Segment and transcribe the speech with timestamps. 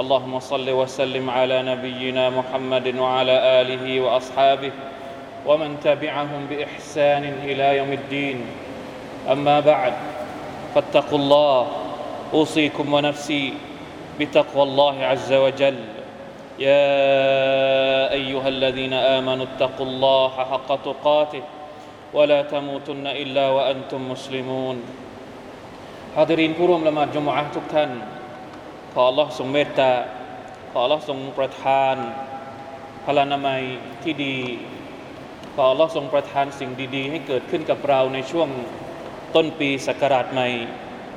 [0.00, 4.72] اللهم صل وسلم على نبينا محمد وعلى آله وأصحابه
[5.46, 8.38] ومن تبعهم بإحسان إلى يوم الدين.
[9.28, 9.92] أما بعد
[10.74, 11.66] فاتقوا الله
[12.32, 13.52] أوصيكم ونفسي
[14.20, 15.78] بتقوى الله عز وجل.
[16.58, 16.88] يا
[18.12, 21.42] أيها الذين آمنوا اتقوا الله حق تقاته
[22.16, 24.76] ولا تموتن إلا وأنتم مسلمون.
[26.16, 28.19] حاضرين كرم لما جمعه تكتن
[28.94, 29.92] ขอ Allah ทรงเมตตา
[30.70, 31.96] ขอ Allah ทรงประทาน
[33.04, 33.62] พลานามัย
[34.02, 34.36] ที่ดี
[35.54, 38.48] ขอ Allah ทรงประทานสิ่งดี ๆ ให้เกิดขึ้นกับเราในช่วง
[39.34, 40.48] ต้นปีศักราชใหม่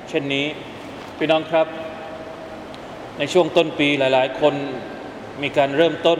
[0.09, 0.45] เช่นนี้
[1.17, 1.67] พี่น้องครับ
[3.19, 4.53] ในช่วงต้นปีหลาย ๆ คน
[5.41, 6.19] มีการเริ่มต้น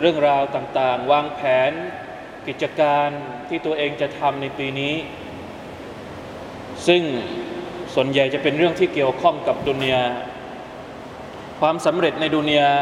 [0.00, 1.72] เรื่องราวต่างๆ วางแผน
[2.46, 3.08] กิจการ
[3.48, 4.94] ที่ตัวเองจะทำในปีนี้
[6.86, 7.02] ซึ่ง
[7.94, 10.04] ส่วนใหญ่จะเป็นเรื่องที่เกี่ยวข้องกับดุนยา
[11.60, 12.72] ความสำเร็จในดุนยา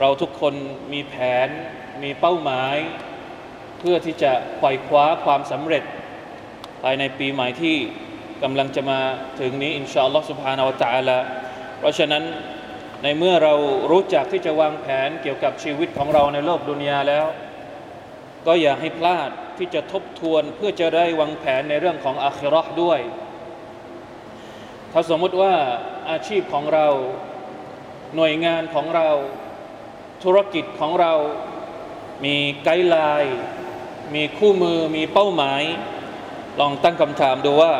[0.00, 0.54] เราทุกคน
[0.92, 1.14] มีแผ
[1.46, 1.48] น
[2.02, 2.76] มีเป้าหมาย
[3.78, 5.84] เพื่อที่จะไขว่คว้าความสำเร็จ
[6.82, 7.76] ภายในปีใหม่ที่
[8.42, 9.00] กำลังจะมา
[9.40, 11.18] ถึงนี้อินชาอัลลอฮฺสุบฮานาวะตาละ
[11.78, 12.24] เพราะฉะนั้น
[13.02, 13.54] ในเมื่อเรา
[13.90, 17.26] รู้จักที่จะวางแผนเกี่ยวกับชีวิตของเราในโลกดุนยาแล้ว
[18.46, 23.00] ก็อย่าให้พลาดที่จะทบทวนเพื่อจะได้วางแผนในเรื่องของอาคิรอห์ด้วย
[24.92, 25.54] ถ้าสมมติว่า
[26.10, 26.88] อาชีพของเรา
[28.16, 29.08] หน่วยงานของเรา
[30.24, 31.12] ธุรกิจของเรา
[32.24, 33.36] มีไกด์ไลน์
[34.14, 35.62] มีคู่มือมีเป้าหมาย
[36.60, 37.72] ลองตั้งคำถามดูว่า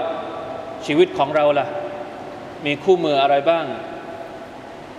[0.86, 1.66] ชีวิตของเราล่ะ
[2.66, 3.64] มีคู่มืออะไรบ้าง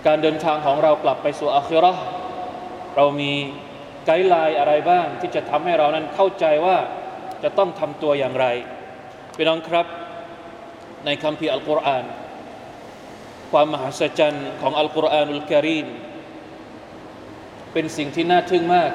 [0.06, 2.04] การเดินทางของเรากลับไปสู่อาคิเราะห์
[2.96, 3.32] เรามี
[4.06, 6.76] ไกด์ไลน์อะไรบ้าง ที่จะทำให้เรานั้นเข้าใจว่า
[7.42, 8.46] จะต้องทำตัวอย่างไร
[9.36, 9.86] พี่น้องครับ
[11.04, 12.04] ในคัมภีอัลกุรอาน
[13.51, 15.87] ความมหัศจรรย์ของอัลกุรอานุลกิริม
[17.73, 18.91] เป็นสิ่งที่น่าทึ่งมาก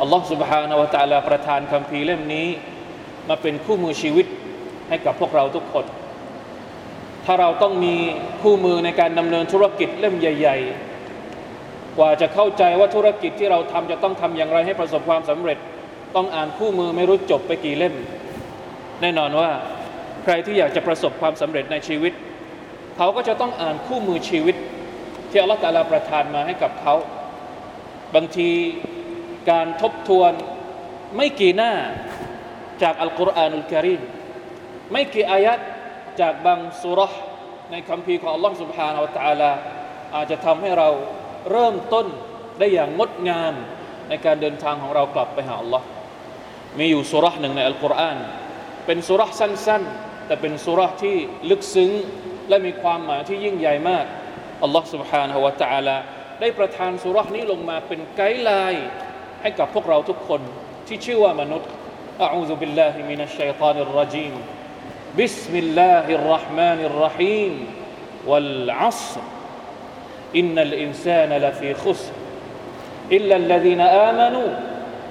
[0.00, 2.46] อัลลอฮฺ سبحانه และ تعالى ประทานคัมภีร์เล่มนี้
[3.28, 4.26] มาเป็นคู่มือชีวิต
[4.88, 5.84] ให้กับพวกเราทุกคน
[7.24, 7.94] ถ้าเราต้องมี
[8.42, 10.58] คู่มือในการดำเนินธุรกิจเล่มใหญ่
[11.28, 15.58] ๆ กว่าจะเข้าใจว่าธุรกิจที่เราทำจะต้องทำอย่างไรให้ประสบความสำเร็จ
[16.16, 17.94] ต้องอ่านคู่มือไม่รู้จบไปกี่เล่ม
[19.02, 19.50] แน่นอนว่า
[20.24, 22.12] ใครที่อยากจะประสบความสำเร็จในชีวิต
[22.98, 24.56] เขาก็จะต้องอ่านคู่มือชีวิต
[25.30, 26.94] ที่อัลลอฮฺตาลาประทานมาให้กับเขา
[28.14, 28.50] บางที
[29.50, 30.32] การทบทวน
[31.16, 31.72] ไม่กี่หน้า
[32.82, 34.02] จากอัลกุรอานุลกิริม
[34.92, 35.58] ไม่กี่อายัด
[36.20, 37.12] จากบางสุรษ
[37.70, 39.50] ในคำพีของอัลลอฮฺ سبحانه และ تعالى
[40.14, 40.88] อาจจะทำให้เรา
[41.50, 42.06] เริ่มต้น
[42.58, 43.54] ได้อย่างงดงาม
[44.08, 45.86] ในการเดินทางของเรากลับไปหาอัลลอฮ์
[46.78, 48.18] มีอยู่สุรษหนึ่งในอัลกุรอาน
[48.86, 51.16] เป็นสุรษสั้นๆ แต่เป็นสุรษที่
[51.50, 51.90] ลึกซึ้ง
[52.48, 54.04] และมีความหมายที่ยิ่งใหญ่มาก
[54.62, 55.96] อัลลอฮ์ سبحانه และ تعالى
[56.40, 58.88] ได้ประทานสุรษนี้ลงมาเป็นไกด์ไลน์
[59.42, 60.40] ให้กับพวกเราทุกคน
[60.86, 61.70] ที่ชื่อว่ามนุษย์
[62.26, 64.34] أعوذ بالله من الشيطان الرجيم
[65.18, 67.52] بسم الله الرحمن الرحيم
[68.26, 69.20] والعصر
[70.36, 72.14] إن الإنسان لفي خسر
[73.12, 74.50] إلا الذين آمنوا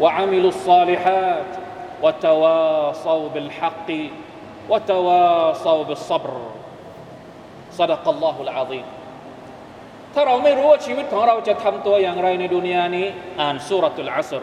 [0.01, 1.51] وعملوا الصالحات
[2.03, 3.89] وتواصوا بالحق
[4.69, 6.33] وتواصوا بالصبر
[7.78, 8.80] صدق الله العظيم
[10.14, 13.06] ถ้าเราไม่รู้ว่าชีวิตของเราจะทำตัวอย่างไรในดุนยานี้
[13.40, 14.42] อ่านสุรตุลอาสร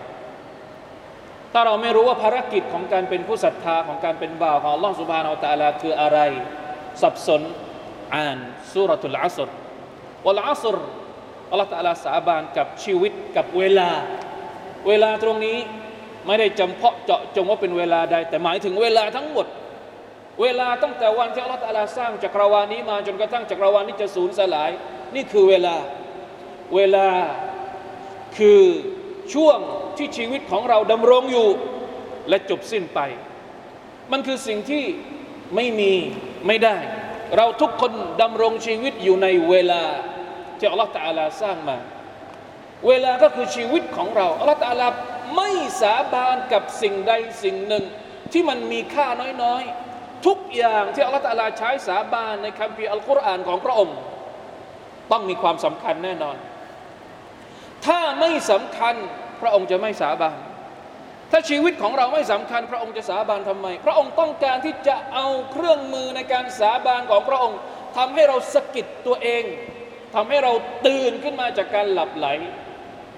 [1.54, 6.20] ถ้าเราไม่รู้ว่าภารกิจของการเป็นผู้ศรัทธาของการเป็นบ่าวของอัลลอฮ์สุบฮานาอัลตะลาคืออะไร
[7.02, 7.42] สับสน
[8.16, 8.38] อ่าน
[8.74, 9.50] สุรตุลอาสร
[10.26, 10.78] วลอาสร
[11.52, 13.90] อัลลอฮ์ตะลาสาบานกับชีวิตกับเวลา
[14.88, 15.58] เวลาตรงนี้
[16.28, 19.46] ไม่ได้จำเพาะเจาะจงว่าเป็นเวลาใดแต่หมายถึงเวลาทั้งหมด
[20.42, 24.72] เวลาตั้งแต่วันที่อัลลอฮฺตะลาสร้างจักรวาลนี้มาจนกระทั่งจักรวาลนี้จะสูญสลาย
[25.16, 25.76] นี่คือเวลา
[26.76, 27.08] เวลา
[28.38, 28.62] คือ
[29.34, 29.58] ช่วง
[29.98, 31.50] ที่ชีวิตของเราดำรงอยู่
[32.30, 33.00] และจบสิ้นไป
[34.12, 34.84] มันคือสิ่งที่
[35.56, 35.94] ไม่มี
[36.48, 36.78] ไม่ได้
[37.38, 37.92] เราทุกคน
[38.22, 39.84] ดำรงชีวิตอยู่ในเวลา
[40.58, 41.78] ที่อัลลอฮฺตาลาสร้างมา
[42.88, 44.88] เวลาก็คือชีวิตของเราอัลลอฮฺตาลา
[45.36, 45.50] ไม่
[45.82, 47.84] สาบานกับสิ่งใดสิ่งหนึ่ง
[48.32, 49.08] ที่มันมีค่า
[49.44, 49.95] น้อยๆ
[50.26, 53.98] ทุกอย่างที่อัลลอฮฺตาลาใช้สาบานในคัมภีร์อัลกุรอานของพระองค์
[55.12, 56.38] ต้องมีความสำคัญแน่นอน
[57.86, 58.96] ถ้าไม่สำคัญ
[59.42, 60.38] พระองค์จะไม่สาบาน
[61.32, 67.60] ถ้าชีวิตของเราไม่สำคัญ พระองค์จะสาบานทำไม พระองค์ต้องการที่จะเอาเครื่องมือในการสาบานของพระองค์
[67.98, 69.44] ทำให้เราสะกิดตัวเอง
[70.16, 70.52] ทำให้เรา
[70.88, 72.28] ตื่นขึ้นมาจากการหลับไหล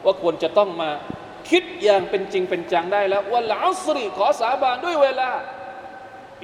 [0.05, 0.89] ว่าควรจะต้องมา
[1.49, 5.29] คิดอย่างเป็นจริงเป็นจังได้แล้วว่าลาสรีขอสาบานด้วยเวลา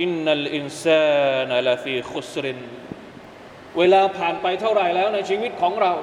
[0.02, 2.60] อินนัลอินซานลาฟีคุสริน
[3.78, 5.94] เวลาผ่านไปเท่าไหร่แล้วในชีวิตของเรา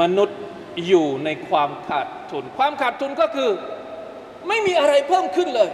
[0.00, 0.38] มนุษย์
[0.86, 3.50] อยู่ในความขาดทุน ความขาดทุนก็คือ
[4.48, 5.70] ไม่มีอะไรเพิ่มขึ้นเลย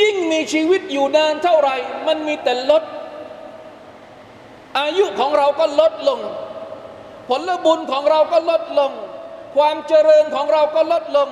[0.00, 1.76] ยิ่งมีชีวิตอยู่นานเท่าไหร่
[2.06, 2.82] มันมีแต่ลด
[4.80, 6.20] อายุของเราก็ลดลง
[7.28, 8.92] ผลบุญของเราก็ลดลง
[9.56, 11.28] ความเจริญของเราก็ลดลง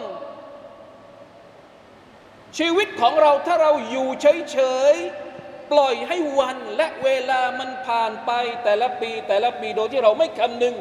[2.58, 4.58] ชีวิตของเราถ้าเราอยู่เฉ
[4.93, 8.31] ยๆ ปล่อยให้วันและเวลามันผ่านไป
[8.64, 10.76] แต่ละปี แต่ละปีโดยที่เราไม่คำนึง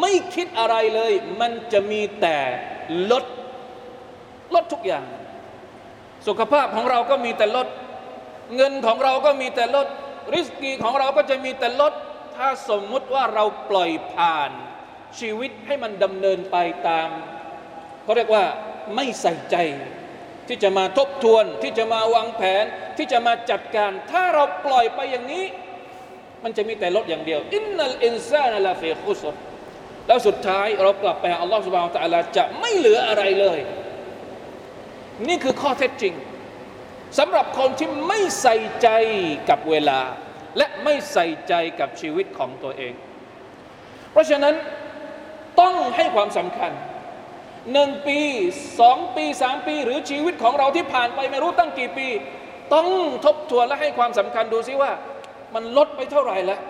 [0.00, 2.38] ไม่คิดอะไรเลย มันจะมีแต่
[3.10, 3.24] ลด
[4.54, 5.06] ลดทุกอย่าง
[6.26, 7.68] สุขภาพของเราก็มีแต่ลด
[8.56, 9.86] เงินของเราก็มีแต่ลด
[10.34, 11.92] ริสกีของเราก็จะมีแต่ลด
[12.36, 14.50] ถ้าสมมุติว่าเราปล่อยผ่าน
[15.18, 16.56] ชีวิตให้มันดำเนินไป
[16.88, 17.08] ตาม
[18.02, 18.44] เขาเรียกว่า
[18.94, 19.56] ไม่ใส่ใจ
[20.48, 22.64] ที่จะมาทบทวนที่จะมาวางแผน
[22.96, 25.44] ที่จะมาจัดการ ถ้าเราปล่อยไปอย่างนี้
[26.44, 29.22] มันจะมีแต่ลดอย่างเดียวอินนัลอินซานัลฟีคุส
[30.06, 33.58] แล้วสุดท้ายเรากลับไปหาอัลลอฮฺสุบานตะอัลาจะไม่เหลืออะไรเลย
[35.28, 36.14] นี่คือข้อเท็จจริง
[37.18, 38.88] สำหรับคนที่ไม่ใส่ใจ
[39.48, 40.00] กับเวลา
[40.56, 42.94] และไม่ใส่ใจกับชีวิตของตัวเอง
[44.12, 44.54] เพราะฉะนั้น
[45.60, 46.72] ต้องให้ความสำคัญ
[47.72, 48.18] หนึ่งปี
[48.80, 52.08] สองปีสามปี หรือชีวิตของเราที่ผ่านไปไม่รู้ตั้งกี่ปี
[52.74, 52.88] ต้อง
[53.24, 54.90] ทบทวนและให้ความสำคัญดูซิว่า
[55.54, 56.60] มันลดไปเท่าไหร่แล้ว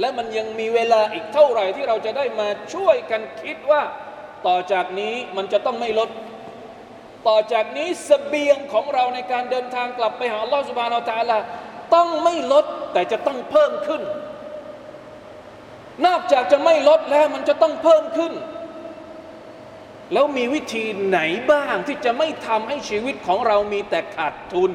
[0.00, 3.82] และมันยังมีเวลาอีกเท่าไหร่ที่เราจะได้มาช่วยกันคิดว่า
[4.46, 6.10] ต่อจากนี้มันจะต้องไม่ลด
[7.28, 11.38] ต่อจากนี้สเสบียงของเราในการเดินทางกลับไปหาลอสุบานอัลตะลา
[11.94, 14.02] ต้องไม่ลดแต่จะต้องเพิ่มขึ้น
[16.06, 18.32] นอกจากจะไม่ลดแล้วมันจะต้องเพิ่มขึ้น
[20.12, 21.20] แล้วมีวิธีไหน
[21.52, 24.72] บ้างที่จะไม่ทำให้ชีวิตของเรามีแต่ขาดทุน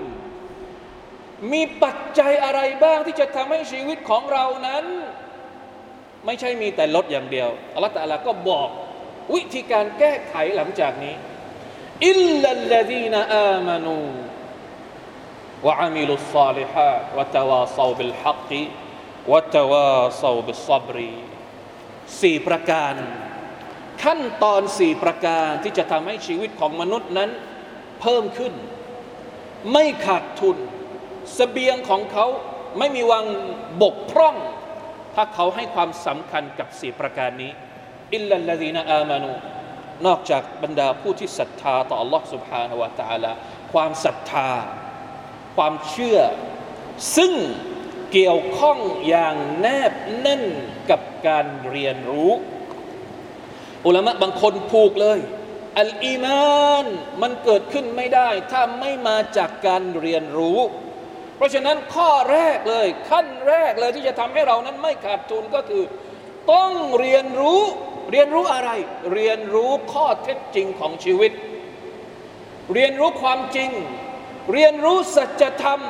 [1.52, 4.86] มีปัจจัยอะไรบ้างที่จะทำให้ชีวิตของเรานั้น
[6.26, 8.70] ไม่ใช่มีแต่ลดอย่างเดียวอัลลอฮฺตะลาก็บอก
[9.36, 11.16] วิธีการแก้ไขหลังจากนี้
[12.08, 14.00] อิลลัลลดีนอามานู
[15.66, 21.14] وعملوا الصالحات وتواصوا بالحق وتواصوا بالصبر
[22.22, 22.96] สี่ประการ
[24.03, 27.31] ขั้นตอนสี่ประการที่จะทำให้ชีวิตของมนุษย์นั้น
[28.01, 28.53] เพิ่มขึ้น
[29.73, 30.61] ไม่ขาดทุนส
[31.35, 32.27] เสบียงของเขา
[32.79, 33.25] ไม่มีวัง
[33.83, 34.37] บกพร่อง
[35.15, 37.53] ถ้าเขาให้ความสำคัญกับสี่ประการนี้
[38.15, 39.33] อิลลัลลดีนอามานู
[40.07, 43.33] นอกจากบรรดาผู้ที่ศรัทธาต่อ Allah سبحانه และ تعالى
[43.73, 44.51] ความศรัทธา
[45.57, 46.19] ความเชื่อ
[47.17, 47.33] ซึ่ง
[48.13, 50.45] เกี่ยวข้องอย่างแนบแน่น
[50.91, 52.33] กับการเรียนรู้
[53.86, 55.20] อุลามะบางคนผูกเลย
[55.80, 56.86] อัลอีมาน
[57.22, 60.60] มันเกิดขึ้นไม่ได้ ถ้าไม่มาจากการเรียนรู้
[61.36, 65.84] เพราะฉะนั้นข้อแรกเลย ขั้นแรกเลยที่จะทำให้เรานั้นไม่ขาดทุนก็คือ
[66.54, 67.62] ต้องเรียนรู้
[68.12, 68.70] เรียนรู้อะไร
[69.14, 71.32] เรียนรู้ข้อเท็จจริงของชีวิต
[72.74, 73.70] เรียนรู้ความจริง
[74.54, 75.82] เรียนรู้สัจธรรม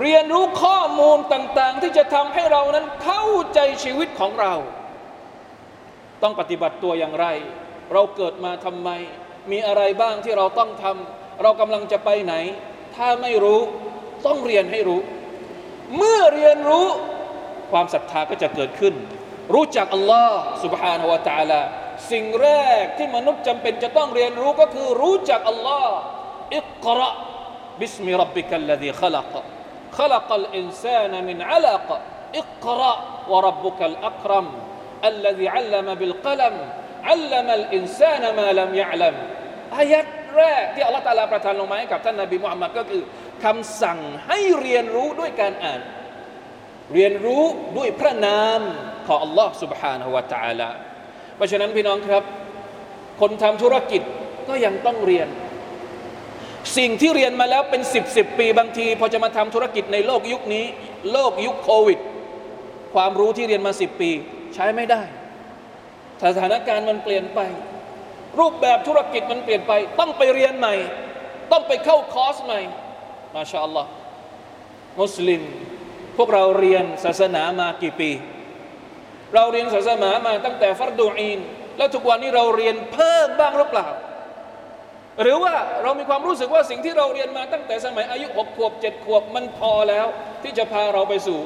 [0.00, 4.54] เรียนรู้ข้อมูลต่าง ๆ ที่จะทำให้เรานั้นเข้าใจชีวิตของเรา
[6.23, 7.27] ต้องปฏิบัติตัวอย่างไร
[7.93, 8.89] เราเกิดมาทำไม
[9.51, 12.33] มีอะไรบ้างที่เราต้องทำ เรากำลังจะไปไหน
[12.95, 13.61] ถ้าไม่รู้
[14.25, 15.01] ต้องเรียนให้รู้
[15.97, 16.87] เมื่อเรียนรู้
[17.71, 18.93] ความศรัทธาก็จะเกิดขึ้น
[19.53, 21.61] รู้จักอัลลอฮ์ سبحانه และ تعالى
[22.11, 22.49] สิ่งแร
[22.81, 25.95] กที่มนุษย์จำเป็นจะต้องเรียนรู้ก็คือรู้จักอัลลอฮ์
[26.57, 27.11] อิกระ
[27.79, 29.33] บิสมิรับบิกัลลดีขลัก
[29.99, 31.87] خلق الإنسان من علق
[32.41, 32.95] اقرأ
[33.31, 34.47] وربك الأكرم
[35.11, 36.55] الذي علم بالقلم
[37.03, 39.15] علم الإنسان ما لم يعلم
[39.77, 40.05] อายัด
[40.37, 43.01] แรกที่อัลลอฮฺตาลาประทานลงมาให้กับท่านนบีมุฮัมมัดก็คือ
[43.43, 45.81] คำสั่งให้เรียนรู้ด้วยการอ่าน
[46.93, 47.43] เรียนรู้
[47.77, 48.61] ด้วยพระนาม
[49.07, 50.69] ของ Allah سبحانه และ تعالى
[51.35, 52.23] เพราะฉะนั้นพี่น้องครับ
[53.21, 54.01] คนทำธุรกิจ
[54.49, 55.27] ก็ยังต้องเรียน
[56.77, 60.65] สิ่งที่เรียนมาแล้วเป็นสิบสิบปีบางทีพอจะมาทำธุรกิจในโลกยุคนี้
[61.11, 61.99] โลกยุคโควิด
[62.95, 64.11] ความรู้ที่เรียนมาสิบปี
[64.54, 65.02] ใช้ไม่ได้
[66.24, 67.40] สถานการณ์มันเปลี่ยนไป
[68.38, 70.74] รูปแบบธุรกิจมันเปลี่ยนไป ต้องไปเรียนใหม่
[71.52, 72.60] ต้องไปเข้าคอร์สใหม่
[73.34, 73.90] มาชาอัลลอฮ์
[75.00, 75.42] มุสลิม
[76.16, 78.10] พวกเราเรียนศาสนามากี่ปี
[79.34, 81.38] เราเรียนศาสนามาตั้งแต่ฟัรดูอีน
[81.76, 83.88] แล้วทุกวันนี้เราเรียนเพิ่มบ้างหรือเปล่า
[85.22, 90.06] หรือว่าเรามีความรู้สึกว่าสิ่งที่เราเรียนมาตั้งแต่สมัยอายุหกขวบเจ็ดขวบมันพอแล้ว
[90.42, 91.40] ที่จะพาเราไปสู่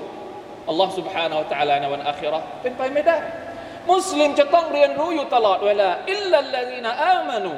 [0.70, 3.18] อัลลอฮ์ سبحانه และ تعالى ในวันอาคิเราะห์เป็นไปไม่ได้
[3.92, 7.54] มุสลิมจะต้องเรียนรู้อยู่ตลอดเวลาอิลลัลลดีนอามานู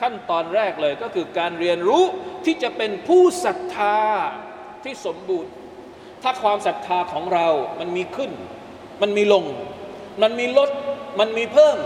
[0.00, 2.04] ขั้นตอนแรกเลยก็คือการเรียนรู้
[2.44, 3.98] ที่จะเป็นผู้ศรัทธา
[4.84, 5.52] ที่สมบูรณ์
[6.22, 7.46] ถ้าความศรัทธาของเรา
[7.80, 8.30] มันมีขึ้น
[9.02, 9.44] มันมีลง
[10.22, 10.70] มันมีลด
[11.20, 11.78] มันมีเพิ่ม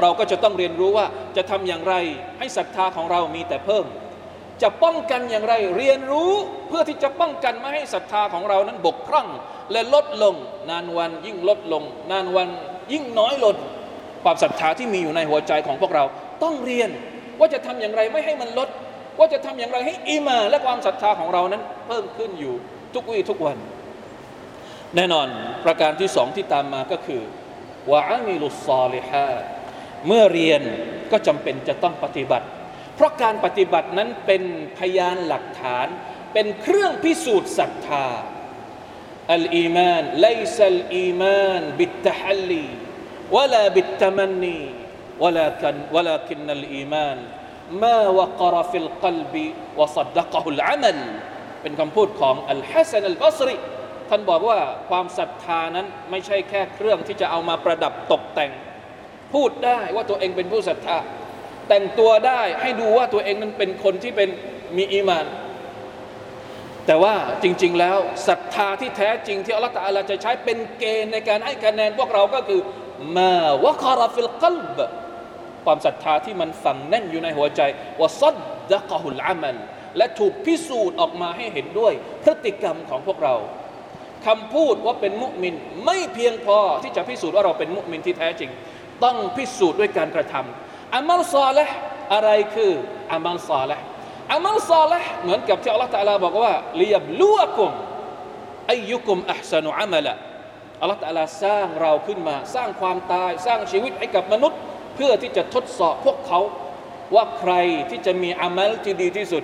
[0.00, 1.06] เราก็จะต้องเรียนรู้ว่า
[1.36, 1.94] จะทำอย่างไร
[2.38, 3.84] ให้ศรัทธาของเรามีแต่เพิ่ม
[4.61, 6.31] จะป้องกันอย่างไรเรียนรู้
[6.67, 9.27] เพื่อที่จะป้องกันไม่ให้ศรัทธาของเรานั้นบกพร่อง
[9.71, 10.35] และลดลง
[10.69, 12.49] นานวันยิ่งลดลง นานวัน
[12.91, 13.55] ยิ่งน้อยลง
[14.23, 16.03] ความศรัทธาที่มีอยู่ในหัวใจของพวกเรา
[16.43, 16.89] ต้องเรียน
[17.39, 18.69] ว่าจะทำอย่างไรไม่ให้มันลด
[19.19, 22.53] ว่าจะทำอย่างไรให้อีมาและความศรัทธาของเรานั้น เพิ่มขึ้นอยู่
[22.93, 23.57] ทุกวี่ทุกวัน
[24.95, 25.27] แน่นอน
[25.65, 27.21] ประการที่สองที่ตามมาก็คือ
[27.91, 29.29] วะอามิลุสซาลิฮา
[30.07, 30.61] เมื่อเรียน
[31.11, 32.47] ก็จำเป็นจะต้องปฏิบัติ
[32.96, 34.42] เพราะการปฏิบัตินั้นเป็น
[34.78, 35.86] พยานหลักฐาน
[36.32, 38.06] เป็นเครื่องพิสูจน์ศรัทธา
[39.32, 40.28] อัลอีมานไล
[40.58, 42.66] ซัลอีมานบิตตะฮัลลี
[43.34, 44.60] วะลาบิตตะมันนี
[45.24, 47.18] ولكن ولكن الإيمان
[47.82, 49.34] ما وقر في القلب
[49.78, 50.98] وصدقه العمل
[51.62, 53.56] เป็นคำพูดของอัลฮัสซันอัลบัสรี
[54.08, 54.58] ท่านบอกว่า
[54.90, 58.52] ความศรัทธานั้นไม่ใช่แค่เครื่องที่จะเอามาประดับตกแต่ง
[59.34, 60.98] พูดได้ว่าตัวเองเป็นผู้ศรัทธา
[61.69, 64.29] แต่งตัวได้ให้ดูว่าตัวเองนั้นเป็นคนที่เป็น
[64.77, 65.25] มีอีมาน
[66.85, 72.61] แต่ว่าจริง ๆ แล้วศรัทธาที่แท้จริงที่อัลลอฮฺตาลาจะใช้เป็นเกณฑ์ในการให้คะแนนพวกเราก็คือ
[73.17, 74.79] ما وقر في القلب
[75.65, 77.61] ความศรัทธาที่มันฝังแน่นอยู่ในหัวใจ
[77.99, 79.55] وصدقه العمل
[79.97, 81.93] และถูกพิสูจน์ออกมาให้เห็นด้วย
[82.23, 83.35] พฤติกรรมของพวกเรา
[84.25, 85.53] คำพูดว่าเป็นมุมิน
[85.85, 88.49] ไม่เพียงพอที่จะพิสูจน์ว่าเราเป็นมุมินที่แท้จริง
[89.03, 91.65] ต้องพิสูจน์ด้วยการกระทำ อามัลซาละ
[92.13, 92.71] อะไรคือ
[93.13, 93.77] อามัลซาละ
[94.33, 97.71] อามัลซาละเหมือนกับที่อัลลอฮฺตะลาบอกว่าลียบลูวกุม
[98.71, 100.13] อายุกุมอัพสนุอามัละ
[100.81, 104.59] อัลลอฮฺตะลาสร้างเราขึ้นมา สร้างความตายสร้างชีวิตให้กับมนุษย์
[104.95, 106.39] เพื่อที่จะทดสอบพวกเขา
[107.15, 107.53] ว่าใคร
[107.89, 109.43] ที่จะมีอามัลที่ดีที่สุด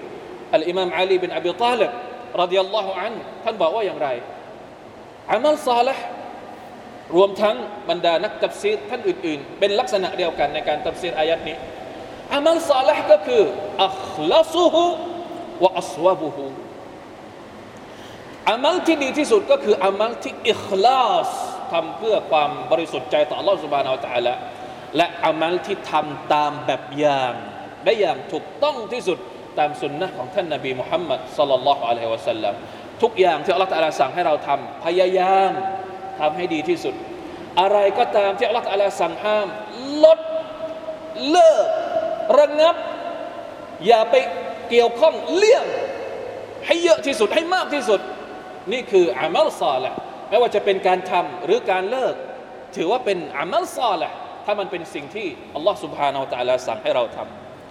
[0.53, 4.07] อัลอิมามอาลีบินอบีตาลิบรดิยัลลอฮุอันท่านบอกว่าอย่างไร
[5.31, 6.03] อามัลซาลห์
[7.16, 7.56] รวมทั้ง
[7.90, 11.56] บรรดานักตัฟซีรท่านอื่นๆ เป็นลักษณะเดียวกันในการตัฟซีรอายัดนี้
[12.34, 13.42] อามัลซาลห์ก็คือ
[13.86, 14.84] อัคลาซุฮุ
[15.62, 16.46] วะอัสวะบุฮุ
[18.50, 21.28] อามัลที่ดีที่สุดก็คืออามัลที่อิคลาส
[21.72, 24.34] ทำเพื่อความบริสุทธิ์ใจต่อ Allah سبحانه และ تعالى
[24.96, 27.34] และอามัลที่ทำตามแบบอย่าง
[27.84, 29.18] ได้อย่างถูกต้องที่สุด
[29.58, 32.54] ตามสุนนะของท่านนบีมุฮัมมัดสัลลัลลอฮุอะลัยฮิวะสัลลัม
[33.02, 35.52] ทุกอย่างที่อัลลอฮฺตะลาสั่งให้เราทำพยายาม
[36.21, 36.95] ทำให้ดีที่สุด
[37.59, 38.65] อะไรก็ตามที่อัลลอฮฺ
[39.01, 39.47] สั่งห้าม
[40.03, 40.19] ลด
[41.29, 41.67] เลิก
[42.39, 42.75] ระงับ
[43.85, 44.15] อย่าไป
[44.69, 45.65] เกี่ยวข้องเลี่ยง
[46.65, 47.99] ให้เยอะที่สุดให้มากที่สุด
[48.71, 49.93] นี่คืออามัลซอแหละ
[50.29, 52.13] ไม่ว่าจะเป็นการทำหรือการเลิก
[52.75, 54.13] ถือว่าเป็นอามัลซอแหละ
[54.45, 57.17] ถ้ามันเป็นสิ่งที่อัลลอฮฺสุบฮานาอัลตะลาสั่งให้เราท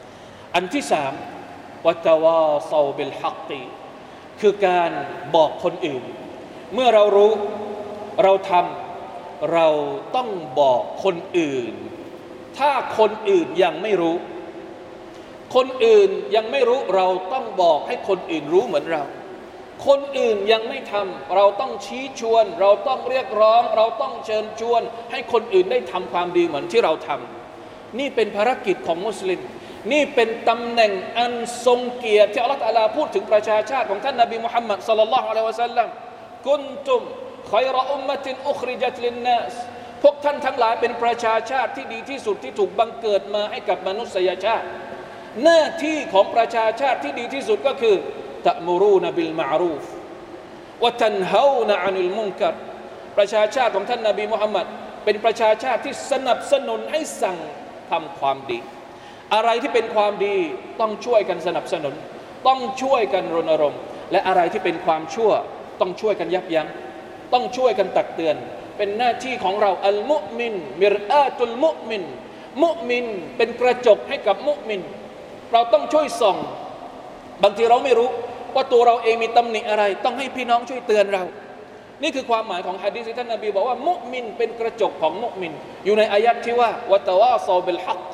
[0.01, 1.13] ำอันที่สาม
[1.87, 3.63] วัตวาซาบิลฮักตี
[4.41, 4.91] คือการ
[5.35, 6.03] บอกคนอื่น
[6.75, 7.33] เมื่อเรารู้
[8.23, 9.69] เราทำเรา
[10.17, 10.29] ต้อง
[10.61, 11.73] บอกคนอื่น
[12.59, 14.17] ถ้าคนอื่นยังไม่รู้
[15.55, 19.05] คนอื่นยังไม่รู้เราต้องบอกให้คนอื่นรู้เหมือนเรา
[19.87, 29.41] คนอื่นยังไม่ทำเราต้องชี้ชวน เราต้องเรียกร้อง เราต้องเชิญชวน ให้คนอื่นได้ทำความดีเหมือนที่เราทำนี่เป็นภารกิจของมุสลิม
[29.93, 31.33] นี่เป็นตำแหน่งอัน
[31.67, 35.89] ทรงเกียรติที่อัลลอฮฺตาลาพูดถึงประชาชาติของท่านนบีมุฮัมมัดสัลลัลลอฮุอะลัยฮิวะสัลลัม
[36.49, 37.03] กุนตุม
[37.49, 39.55] ขอยรอุมมตินอุคริจัตลินนัส
[40.03, 44.67] พวกท่านทั้งหลายเป็นประชาชาติที่ดีที่สุดที่ถูกบังเกิดมาให้กับมนุษยชาติ
[45.43, 47.97] หน้าที่ของประชาชาติที่ดีที่สุดก็คือ
[48.47, 49.85] ตะมูรูนบิลมารูฟ
[50.83, 52.55] วะตันฮาวนะอานิลมุนกัร
[53.19, 54.67] ประชาชาติของท่านนบีมุฮัมมัด
[55.05, 57.39] เป็นประชาชาติที่สนับสนุนให้สั่ง
[57.91, 58.59] ทำความดี
[59.35, 60.37] อะไรที่เป็นความดี
[60.81, 61.95] ต้องช่วยกันสนับสนุน
[62.47, 63.81] ต้องช่วยกันรณรงค์
[64.13, 65.31] และอะไรที่เป็นความชั่ว
[65.81, 66.69] ต้องช่วยกันยับยัง้ง
[67.33, 68.37] ต้องช่วยกันตักเตือน
[68.77, 72.03] เป็นหน้าที่ของเราอัลมุมินมิรอาตุลมุมิน
[72.63, 73.05] มุมิน
[73.37, 74.81] เป็นกระจกให้กับมุมิน
[75.53, 76.37] เราต้องช่วยส่อง
[77.43, 78.09] บางทีเราไม่รู้
[78.55, 81.25] ว่าตัวเราเองมีตำหนิอะไร ต้องให้พี่น้องช่วยเตือนเรา
[82.03, 85.53] นี่คือความหมายของฮะดีษที่ท่านนบีบอกว่ามุมินเป็นกระจกของมุมิน
[85.85, 88.13] อยู่ในอายัดที่ว่าวะตะวาซอบิลฮัก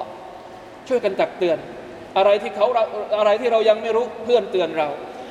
[0.88, 1.58] ช่วยกันตักเตือน
[2.16, 2.66] อะไรที่เขา
[3.18, 4.88] อะไรที่เรายังไม่รู้เพื่อนเตือนเรา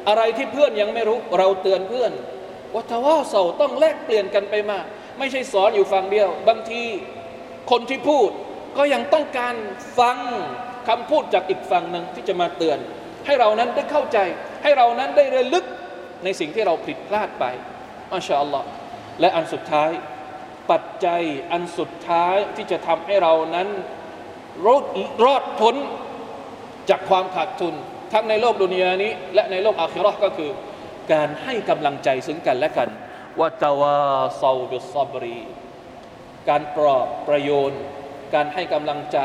[0.10, 2.12] อะไรที่เพื่อนยังไม่รู้เราเตือนเพื่อน
[2.76, 4.80] วัตว่าเสาต้องแลกเปลี่ยนกันไปมา
[5.20, 6.84] ไม่ใช่สอนอยู่ฝั่งเดียว บางที
[7.72, 8.30] คนที่พูด
[8.78, 9.56] ก็ยังต้องการ
[10.00, 10.18] ฟัง
[10.88, 12.78] คำพูดจากอีกฝั่งหนึ่งที่จะมาเตือน
[13.26, 14.18] ให้เรานั้นได้เข้าใจ
[14.64, 15.66] ให้เรานั้นได้ระลึก
[16.24, 17.46] ในสิ่งที่เราผิดพลาดไป
[18.14, 18.68] อัชาอัลลอฮ์
[19.20, 19.92] และอันสุดท้าย
[20.72, 23.68] ปัจจัยอันสุดท้ายที่จะทำให้เรานั้น
[24.66, 24.84] รอด
[25.26, 25.76] รอดพ้น
[26.90, 27.74] จากความขาดทุน
[28.14, 30.52] ทั้งในโลกดุนยานี้ และในโลกอาคิราร์ก็คือ
[31.14, 32.90] การให้กำลังใจซึ่งกันและกัน
[33.40, 33.98] ว่าตาวา
[34.42, 35.40] ซาบิสซอบรี
[36.50, 37.82] การปลอบประโยชน์
[38.36, 39.18] การให้กำลังใจ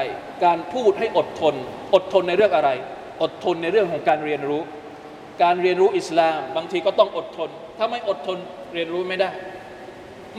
[0.45, 1.55] การพูดให้อดทน
[1.95, 2.71] อดทนในเรื่องอะไร
[3.23, 4.63] อดทนในเรื่องของการเรียนรู้
[5.43, 8.39] การเรียนรู้อิสลาม บางทีก็ต้องอดทน ถ้าไม่อดทน
[8.75, 9.31] เรียนรู้ไม่ได้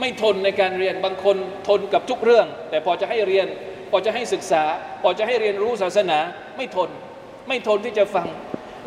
[0.00, 1.36] ไม่ทนในการเรียนบางคน
[1.68, 3.46] ทนกับทุกเรื่อง แต่พอจะให้เรียน
[3.90, 4.62] พอจะให้ศึกษา
[5.02, 6.18] พอจะให้เรียนรู้ศาสนา
[6.56, 6.90] ไม่ทน
[7.48, 8.26] ไม่ทนที่จะฟัง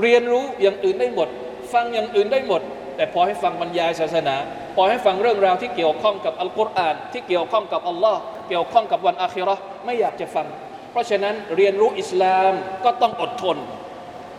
[0.02, 1.30] เรียนรู้อย่างอื่นได้หมด
[1.74, 2.62] ฟังอย่างอื่นได้หมด
[2.96, 4.36] แต่พอให้ฟังบรรยายศาสนา
[4.76, 8.20] พอให้ฟังเรื่องราวที่เกี่ยวข้องกับอัลกุรอาน ที่เกี่ยวข้องกับอัลลอฮ์
[8.50, 9.56] เกี่ยวข้องกับวันอาคิรอ
[9.86, 10.48] ไม่อยากจะฟัง
[10.92, 12.54] เพราะฉะนั้นเรียนรู้อิสลาม
[12.86, 13.58] ก็ต้องอดทน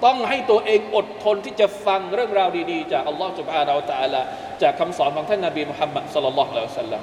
[0.05, 4.21] ต้องให้ตัวเองอดทนที่จะฟังเรื่องราวดีๆ จากอัลลอฮ์จุบอาเราตาลา
[4.63, 7.03] จากคำสอนของท่านนาบีมุฮัมมัดสุลลัลลอฮุอะลัยฮิสัลลัม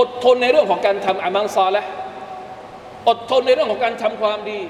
[0.00, 1.82] อดทนในเรื่องของการทำอามังซาละ
[3.08, 4.60] อดทนในเรื่องของการทำความดี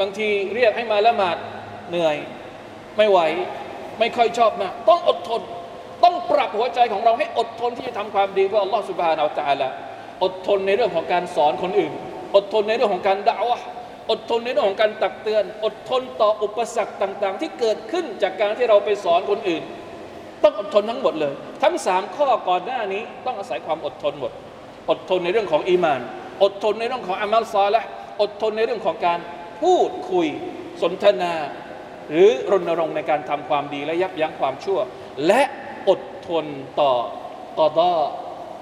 [0.00, 1.36] บางทีเรียกให้มาละหมาด
[1.90, 2.16] เหนื่อย
[2.96, 3.18] ไม่ไหว
[3.98, 5.40] ไม่ค่อยชอบนะต้องอดทน
[6.04, 9.68] ต้องปรับหัวใจของเราให้อดทนที่จะทำความดีเพื่ออัลลอฮฺสุบฮานาอัลตะละ
[10.24, 11.92] อดทนในเรื่องของการสอนคนอื่น
[12.36, 13.60] อดทนในเรื่องของการด่าวะ
[14.10, 19.62] อดทนในเรื่องของการตักเตือน อดทนต่ออุปสรรคต่าง ๆ ที่เกิดขึ้นจากการที่เราไปสอนคนอื่น
[20.42, 24.32] ต้องอดทนทั้งหมดเลย ทั้งสามข้อก่อนหน้านี้ต้องอาศัยความอดทนหมด
[24.90, 26.00] อดทนในเรื่องของอีมาน
[26.42, 27.82] อดทนในเรื่องของอามัลซและ
[28.20, 29.18] อดทนในเรื่องของการ
[29.62, 30.26] พูดคุย
[30.82, 31.32] สนทนา
[32.09, 34.79] หรือรณรงค์ในการทำความดีและยับยั้งความชั่ว
[35.27, 35.41] และ
[35.89, 36.45] อดทน
[36.81, 36.93] ต่อ
[37.59, 37.93] กอดอ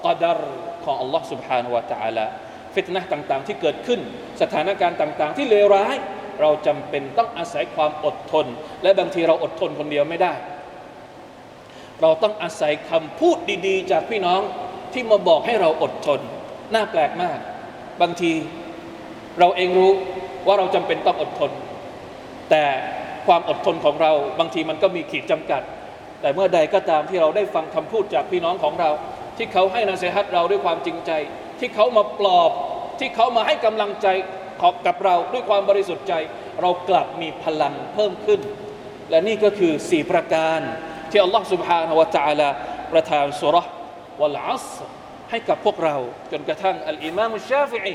[0.06, 0.40] กอดร
[0.84, 2.26] ของ Allah سبحانه และ تعالى
[2.74, 4.00] ฟิตนะห์ต่าง ๆ ที่เกิดขึ้น
[4.42, 5.96] สถานการณ์ต่าง ๆ ที่เลวร้าย
[6.42, 8.46] เราจำเป็นต้องอาศัยความอดทน
[8.84, 10.34] และบางทีเราอดทนคนเดียวไม่ได้
[12.02, 14.42] เราต้องอาศัยคำพูดดีๆ จากพี่น้อง
[14.94, 16.20] ที่มาบอกให้เราอดทน
[16.74, 17.38] น่าแปลกมาก
[18.02, 18.32] บางที
[19.40, 19.92] เราเองรู้
[20.48, 21.52] ว่าเราจำเป็นต้องอดทน
[22.50, 22.66] แต่
[23.28, 25.62] ความอดทนของเราบางทีมันก็มีขีดจำกัด
[26.22, 28.92] แต่เมื่อใดก็ตามที่เราได้ฟังคำพูดจากพี่น้องของเรา
[29.38, 31.12] ที่เขาให้นาเซฮัตเราด้วยความจริงใจ
[31.60, 32.52] ที่เขามาปลอบ
[33.00, 34.08] ที่เขามาให้กำลังใจ
[34.62, 36.14] ขอบกับเราด้วยความบริสุทธิ์ใจ
[36.62, 38.40] เรากลับมีพลังเพิ่มขึ้น
[39.10, 40.60] และนี่ก็คือสี่ประการ
[41.12, 42.50] ที่อัลลอฮฺ سبحانه และ تعالى
[42.94, 43.68] ประทานสุรษ
[44.20, 44.82] วัลอัสร
[45.30, 45.96] ให้กับพวกเรา
[46.32, 47.94] จนกระทั่งอัลอิมามชาฟิอี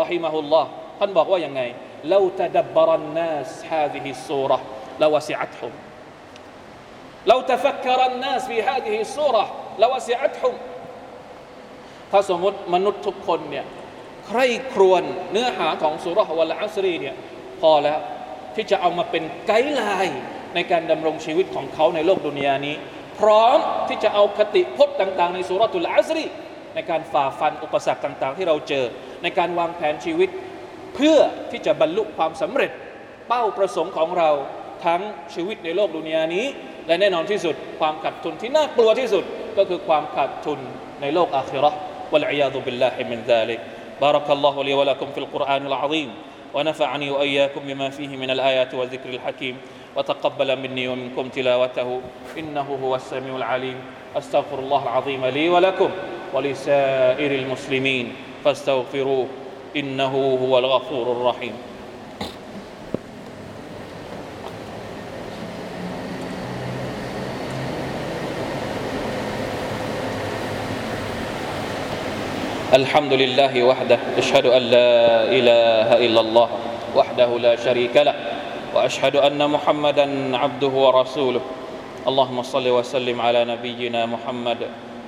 [0.00, 1.60] รอฮิมะฮุลลอฮ์ท่านบอกว่ายังไง
[2.04, 4.60] لو تدبر الناس هذه السورة
[5.00, 5.72] لوسعتهم
[7.26, 9.44] لو تفكر الناس في هذه السورة
[9.78, 10.54] لوسعتهم
[12.12, 13.64] ถ้าสมมติมนุษย์ทุกคนเนี่ย
[14.26, 17.14] ใคร่ครวญเนื้อหาของสุรษวัลอัสรีเนี่ย
[17.60, 17.98] พอแล้ว
[18.54, 20.20] ที่จะเอามาเป็นไกด์ไลน์
[20.54, 22.74] ในการดำรงชีวิตของเขาในโลกดุนยานี้
[23.18, 26.24] พร้อมที่จะเอาคติพจน์ต่าง ๆ ในสุรตุลอัสรี
[26.74, 28.84] ในการฝ่าฟันอุปสรรคต่าง ๆ ที่เราเจอ
[29.22, 30.28] ในการวางแผนชีวิต
[30.94, 31.18] เพื่อ
[31.50, 32.70] ที่จะบรรลุความสำเร็จ
[33.28, 34.30] เป้าประสงค์ของเรา
[34.84, 35.00] ทั้ง
[35.34, 36.46] ชีวิตในโลกดุนยานี้
[36.86, 39.24] และแน่นอนที่สุดความขาดทุนที่น่ากลัวที่สุด
[39.58, 40.58] ก็คือความขาดทุน
[41.00, 41.80] ในโลกอาคิเราะห์
[42.12, 43.60] والعياذ بالله من ذلك
[44.00, 46.10] بارك الله لي ولكم في القرآن العظيم
[46.54, 49.56] ونفعني وإياكم بما فيه من الآيات والذكر الحكيم
[49.96, 52.00] وتقبل مني ومنكم تلاوته
[52.38, 53.78] إنه هو السميع العليم
[54.16, 55.90] أستغفر الله العظيم لي ولكم
[56.34, 58.06] ولسائر المسلمين
[58.44, 59.26] فاستغفروه
[59.75, 61.53] إنه هو الغفور الرحيم.
[72.73, 76.49] الحمد لله وحده أشهد أن لا إله إلا الله
[76.95, 78.15] وحده لا شريك له
[78.75, 81.41] وأشهد أن محمدا عبده ورسوله.
[82.07, 84.57] اللهم صل وسلم على نبينا محمد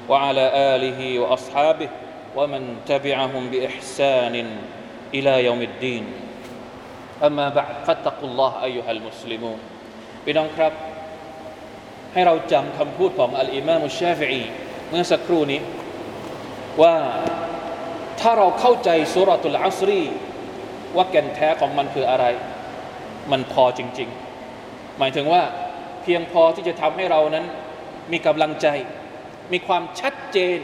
[0.09, 0.45] وعلى
[0.75, 1.89] آله وأصحابه
[2.36, 4.34] ومن تبعهم بإحسان
[5.14, 6.04] إلى يوم الدين
[7.24, 9.58] أما بعد فاتقوا الله أيها المسلمون
[10.24, 10.72] พี่น้องครับ
[12.12, 14.42] ให้เราจำคำพูดของอัลอิมามุชชาฟิอี
[14.88, 15.60] เมื่อสักครู่นี้
[16.82, 16.96] ว่า
[18.20, 20.02] ถ้าเราเข้าใจสุรตุลอัสรี
[20.96, 22.26] ว่าแก่นแท้ของมันคืออะไร
[23.30, 24.08] มันพอจริง
[24.54, 25.42] ๆ หมายถึงว่า
[26.02, 27.44] เพียงพอที่จะทำให้เรานั้น
[28.12, 28.66] มีกำลังใจ
[29.52, 30.58] มีความชัดเจน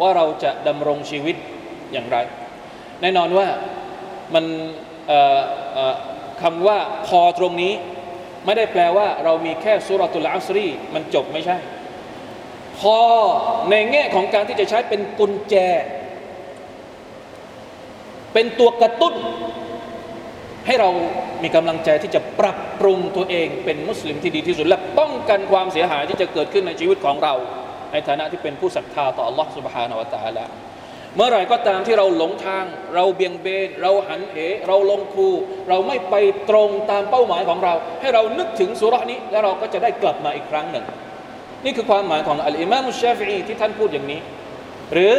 [0.00, 1.36] ว่าเราจะดำรงชีวิต
[1.92, 2.16] อย่างไร
[3.00, 3.46] แน่นอนว่า
[4.34, 4.44] มัน
[6.42, 7.72] คำว่าพอตรงนี้
[8.44, 11.56] ไม่ได้แปลว่า เรามีแค่สุรตุลอัสรีมันจบไม่ใช่
[12.80, 12.98] พพอ
[13.70, 15.54] ในแง่ของการที่จะใช้เป็นกุญแจ
[18.32, 19.14] เป็นตัวกระตุ้น
[20.66, 20.88] ให้เรา
[21.42, 27.34] มีกำลังใจที่จะปรับปรุงตัวเองเป็นมุสลิมที่ดีที่สุด และป้องกันความเสียหายที่จะเกิดขึ้นในชีวิตของเรา
[27.93, 30.45] ในฐานะที่เป็นผู้ศรัทธาต่อ Allah سبحانه และ تعالى
[31.15, 34.35] เมื่อไหร่ก็ตามที่เราหลงทาง เราเบี่ยงเบนเราหันเห
[34.67, 35.29] เราลงคู
[35.69, 36.15] เราไม่ไป
[36.49, 40.85] ตรงตามเป้าหมายของเรา ให้เรานึกถึงสุรานี้ แล้วเราก็จะได้กลับมาอีกครั้งหนึ่ง
[41.65, 44.21] นี่คือความหมายของอัลอิมามุชชาฟิอีที่ท่านพูดอย่างนี้
[44.93, 45.13] หรือ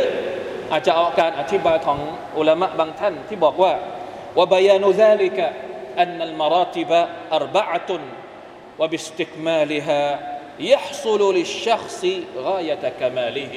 [0.73, 1.99] อาจจะเอาการอธิบายของ
[2.39, 3.73] อุลามะบางท่านที่บอกว่า
[4.39, 5.47] ว่าบยานุซาลิกะ
[6.01, 7.01] อันนัลมารติบะ
[7.35, 8.03] อัรบะตุน
[8.81, 10.03] وباستكمالها
[10.73, 12.03] يحصل للشخص
[12.47, 13.55] غاية كماله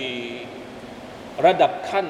[1.45, 2.07] ระดับขั้น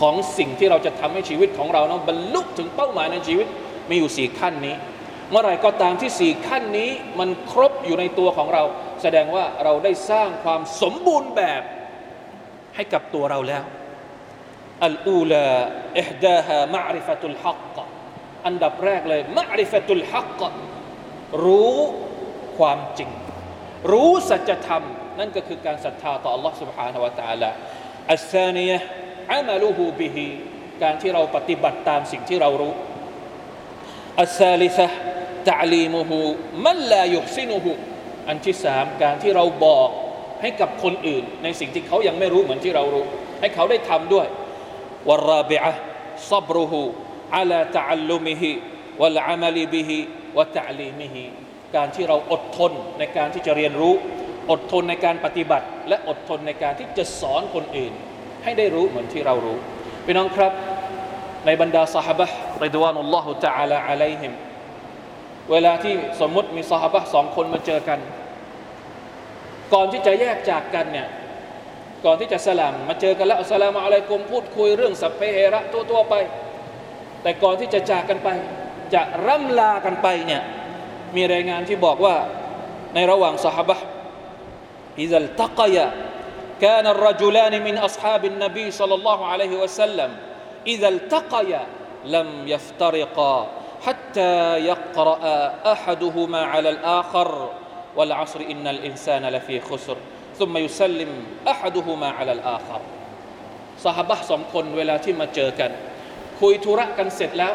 [0.00, 3.46] ของสิ่งที่เราจะทำให้ชีวิตของเรานั้นบรรลุถึงเป้าหมายในชีวิต
[3.90, 4.76] มีอยู่สี่ขั้นนี้
[5.30, 8.62] เมื่อไรก็ตามที่สี่ขั้นนี้มันครบอยู่ในตัวของเรา
[9.02, 11.62] แสดงว่าเราได้สร้างความสมบูรณ์แบบ
[12.74, 13.64] ให้กับตัวเราแล้ว
[14.86, 15.46] อัลอูลา
[16.00, 17.76] อิฮดาฮะมะริฟะตุลฮัก
[18.46, 20.40] อันดับแรกเลยมะริฟะตุลฮัก
[21.44, 21.78] รู้
[22.58, 23.10] ความจริง
[23.92, 24.84] รู้สัจธรรม
[25.18, 27.50] นั่นก็คือการศรัทธาต่อ Allah سبحانه และ تعالى
[28.12, 28.78] อัลซานียะ
[29.32, 30.26] อามัลูฮูบิฮิ
[30.82, 32.72] การที่เราปฏิบัติตามสิ่งที่เรารู้
[34.20, 34.86] อัลซาลิซะ
[35.50, 36.18] ตะลีมุฮู
[36.66, 37.70] มันลายุฮซินุฮู
[38.28, 39.88] อันที่สามการที่เราบอก
[40.42, 43.04] ให้กับคนอื่น ในสิ่งที่เขายังไม่รู้เหมือนที่เรารู้
[43.40, 44.26] ให้เขาได้ทำด้วย
[45.08, 45.72] วรราบิอะ
[46.30, 46.80] ซับรุฮู
[47.36, 48.50] อัลาตะอัลลุมิฮิ
[49.00, 49.98] วัลอามัลิบิฮิ
[50.36, 51.24] วะตะลีมิฮิ
[51.75, 53.93] การที่เราอดทนในการที่จะเรียนรู้
[54.51, 57.93] อดทนในการปฏิบัติ และอดทนในการที่จะสอนคนอื่น
[58.43, 59.57] ให้ได้รู้เหมือนที่เรารู้
[60.05, 60.51] พี่น้องครับ
[61.45, 62.25] ในบรรดาสหบะ
[62.63, 64.31] ริดวานุลลอฮุตะอาลาอะลัยฮิม
[65.51, 67.99] เวลาที่สมมติมีสหบะสองคนมาเจอกัน
[69.73, 71.07] ก่อนที่จะแยกจากกันเนี่ย
[72.05, 76.15] ก่อนที่จะสลามมาเจอกันแล้วอัสลามอะลัยกุมพูดคุยเรื่องสัพเพเหระตัวๆไป
[77.23, 78.29] แต่ก่อนที่จะจากกันไป
[78.93, 80.41] จะร่ำลากันไปเนี่ย
[81.16, 82.16] มีรายงานที่บอกว่า
[82.94, 83.78] ในระหว่างสหบะ
[84.98, 85.92] إذا التقيا
[86.60, 90.16] كان الرجلان من أصحاب النبي صلى الله عليه وسلم
[90.66, 91.66] إذا التقيا
[92.04, 93.46] لم يفترقا
[93.86, 95.22] حتى يقرأ
[95.72, 97.50] أحدهما على الآخر
[97.96, 99.96] والعصر إن الإنسان لفي خسر
[100.38, 101.10] ثم يسلم
[101.48, 102.80] أحدهما على الآخر
[103.86, 105.70] สหบะสองคนเวลาที่มาเจอกัน
[106.40, 107.54] คุยธุระกันเสร็จแล้ว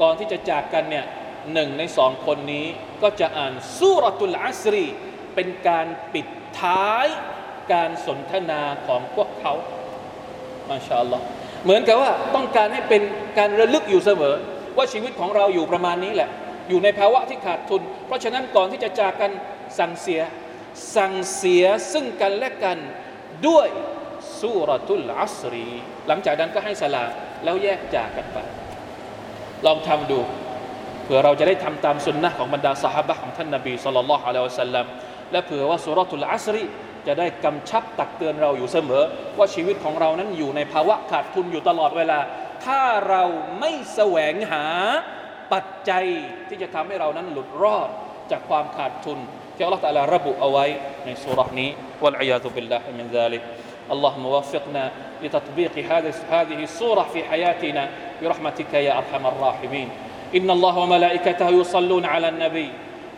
[0.00, 1.04] ก่อนที่จะจากกันเนี่ย
[1.53, 2.65] หนึ่งในสองคนนี้
[3.01, 4.85] ก็จะอ่านสุรตุลอัสรี
[5.35, 6.27] เป็นการปิด
[6.61, 7.07] ท้าย
[7.73, 9.53] การสนทนาของพวกเขา
[10.69, 11.23] มาชาอัลลอฮ์
[11.63, 13.01] เหมือนกับว่าต้องการให้เป็น
[13.37, 14.35] การระลึกอยู่เสมอ
[14.77, 16.29] ว่าชีวิตของเราอยู่ประมาณนี้แหละ
[16.69, 19.31] อยู่ในภาวะที่ขาดทุน เพราะฉะนั้นก่อนที่จะจากกัน
[19.79, 20.21] สั่งเสีย
[20.95, 22.77] สั่งเสียซึ่งกันและกัน
[23.47, 23.67] ด้วย
[24.39, 25.69] สุรทุลอัสรี
[26.07, 27.05] หลังจากนั้นก็ให้สลา
[27.43, 28.37] แล้วแยกจากกันไป
[29.65, 30.19] ลองทำดู
[31.06, 34.86] เผื่อเราจะได้ทำตามสุนนะของบรรดาสหบะของท่านนบีสุลต่านละฮ์อะลัยฮิวะสัลลัม
[35.32, 36.64] และเผื่อว่าสุรทุลอัสรี
[37.06, 39.02] จะได้กำชับตักเตือนเราอยู่เสมอ
[39.38, 42.18] ว่าชีวิตของเรานั้นอยู่ในภาวะขาดทุนอยู่ตลอดเวลา
[42.64, 43.22] ถ้าเรา
[43.60, 44.64] ไม่แสวงหา
[45.52, 46.04] ปัจจัย
[46.48, 47.88] ที่จะทำให้เรานั้นหลุดรอด
[48.30, 49.18] จากความขาดทุน
[49.56, 50.66] ที่อัลลอฮฺตะลาระบุเอาไว้
[51.04, 51.70] ในสุรานี้
[52.02, 53.42] วัลอียาตุบิลลาฮิมินซาลิก
[53.94, 54.84] اللهم وفقنا
[55.22, 57.90] لتطبيق هذه هذه الصورة في حياتنا
[58.22, 59.88] برحمتك يا أرحم الراحمين
[60.35, 62.69] إن الله وملائكته يصلون على النبي.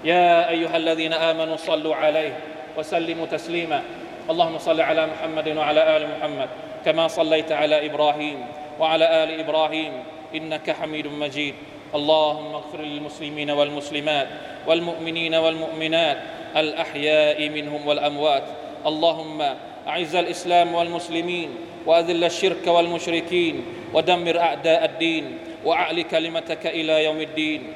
[0.03, 2.33] يا أيها الذين آمنوا صلوا عليه
[2.77, 3.81] وسلموا تسليما.
[4.29, 6.49] اللهم صل على محمد وعلى آل محمد
[6.85, 8.45] كما صليت على إبراهيم
[8.79, 9.91] وعلى آل إبراهيم
[10.35, 11.55] إنك حميد مجيد.
[11.95, 14.27] اللهم اغفر للمسلمين والمسلمات
[14.67, 16.17] والمؤمنين والمؤمنات
[16.57, 18.43] الأحياء منهم والأموات.
[18.85, 19.41] اللهم
[19.87, 21.49] أعز الإسلام والمسلمين
[21.85, 25.37] وأذل الشرك والمشركين ودمر أعداء الدين.
[25.65, 27.73] وأعل كلمتك إلى يوم الدين.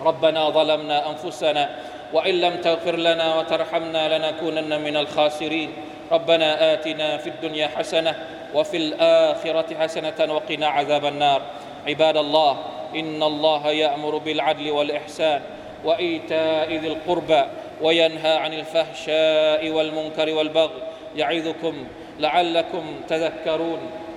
[0.00, 1.70] ربنا ظلمنا أنفسنا
[2.12, 5.70] وإن لم تغفر لنا وترحمنا لنكونن من الخاسرين.
[6.12, 8.14] ربنا آتنا في الدنيا حسنة
[8.54, 11.42] وفي الآخرة حسنة وقنا عذاب النار.
[11.86, 12.58] عباد الله
[12.94, 15.40] إن الله يأمر بالعدل والإحسان
[15.84, 17.42] وإيتاء ذي القربى
[17.82, 20.80] وينهى عن الفحشاء والمنكر والبغي.
[21.16, 21.74] يعظكم
[22.18, 23.80] لعلكم تذكرون.